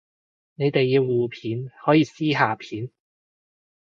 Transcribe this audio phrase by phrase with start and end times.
[0.55, 2.89] 你哋要互片可以私下片